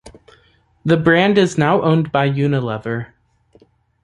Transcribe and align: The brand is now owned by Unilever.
The 0.83 0.97
brand 0.97 1.37
is 1.37 1.59
now 1.59 1.83
owned 1.83 2.11
by 2.11 2.27
Unilever. 2.27 3.13